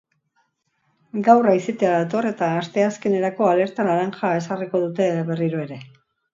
Gaur 1.27 1.49
haizetea 1.51 1.91
dator 1.99 2.29
eta 2.31 2.49
asteazkenerako 2.63 3.49
alerta 3.53 3.87
laranja 3.91 4.35
ezarriko 4.41 4.85
dute 4.89 5.15
berriro 5.33 5.65
ere. 5.71 5.83